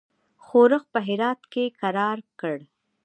[0.45, 2.57] ښورښ په هرات کې کرار کړ.